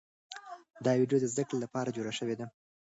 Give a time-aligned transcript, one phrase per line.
[0.85, 2.45] دا ویډیو د زده کړې لپاره جوړه شوې ده.